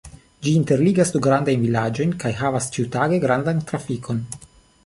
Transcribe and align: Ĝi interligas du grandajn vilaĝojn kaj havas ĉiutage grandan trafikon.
Ĝi 0.45 0.53
interligas 0.59 1.11
du 1.15 1.21
grandajn 1.27 1.61
vilaĝojn 1.67 2.17
kaj 2.25 2.33
havas 2.41 2.71
ĉiutage 2.79 3.23
grandan 3.27 3.65
trafikon. 3.73 4.29